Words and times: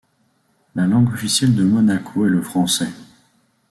La 0.73 0.87
langue 0.87 1.13
officielle 1.13 1.53
de 1.53 1.63
Monaco 1.63 2.25
est 2.25 2.29
le 2.29 2.41
français. 2.41 2.89